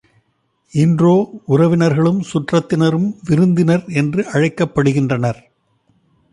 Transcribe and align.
இன்றோ 0.73 1.41
உறவினர்களும் 1.47 2.23
சுற்றத்தினரும் 2.33 3.07
விருந்தினர் 3.23 3.85
என்று 3.87 4.23
அழைக்கப்படுகின்றனர். 4.33 5.41